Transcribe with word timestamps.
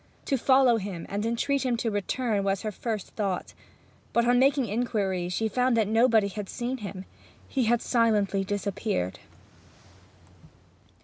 To 0.25 0.35
follow 0.35 0.77
him 0.77 1.05
and 1.09 1.23
entreat 1.27 1.63
him 1.63 1.77
to 1.77 1.91
return 1.91 2.43
was 2.43 2.63
her 2.63 2.71
first 2.71 3.09
thought. 3.09 3.53
But 4.13 4.27
on 4.27 4.39
making 4.39 4.65
inquiries 4.67 5.31
she 5.31 5.47
found 5.47 5.77
that 5.77 5.87
nobody 5.87 6.27
had 6.29 6.49
seen 6.49 6.77
him: 6.79 7.05
he 7.47 7.65
had 7.65 7.83
silently 7.83 8.43
disappeared. 8.43 9.19